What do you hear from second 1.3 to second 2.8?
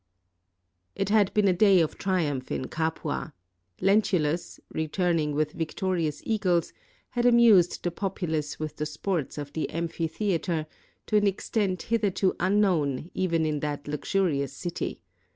been a day of triumph in